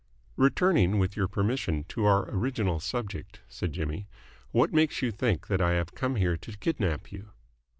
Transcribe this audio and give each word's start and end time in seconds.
"Returning, 0.35 0.97
with 0.97 1.15
your 1.15 1.27
permission, 1.27 1.83
to 1.89 2.05
our 2.05 2.27
original 2.31 2.79
subject," 2.79 3.41
said 3.47 3.71
Jimmy, 3.71 4.07
"what 4.49 4.73
makes 4.73 5.03
you 5.03 5.11
think 5.11 5.45
that 5.45 5.61
I 5.61 5.73
have 5.73 5.93
come 5.93 6.15
here 6.15 6.37
to 6.37 6.57
kidnap 6.57 7.11
you?" 7.11 7.29